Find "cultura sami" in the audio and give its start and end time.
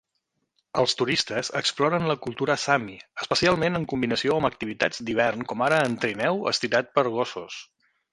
2.23-2.95